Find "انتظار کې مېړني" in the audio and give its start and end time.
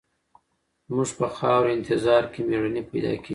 1.73-2.81